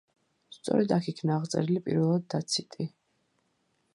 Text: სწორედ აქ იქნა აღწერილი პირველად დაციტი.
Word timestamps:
სწორედ 0.53 0.93
აქ 0.97 1.09
იქნა 1.11 1.35
აღწერილი 1.41 1.83
პირველად 1.89 2.27
დაციტი. 2.35 2.91